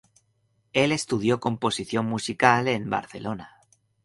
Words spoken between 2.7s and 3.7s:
Barcelona.